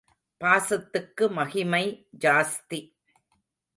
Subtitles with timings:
[0.41, 1.83] பாசத்துக்கு மகிமை
[2.19, 2.79] ஜாஸ்தி.